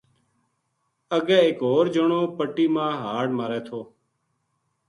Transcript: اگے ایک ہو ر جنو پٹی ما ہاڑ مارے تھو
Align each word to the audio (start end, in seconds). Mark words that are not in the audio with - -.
اگے 1.17 1.37
ایک 1.45 1.59
ہو 1.65 1.73
ر 1.83 1.87
جنو 1.93 2.21
پٹی 2.37 2.65
ما 2.73 2.85
ہاڑ 3.01 3.25
مارے 3.37 3.59
تھو 3.67 3.79